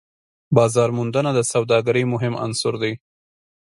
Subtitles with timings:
[0.55, 2.93] بازارموندنه د سوداګرۍ مهم عنصر دی.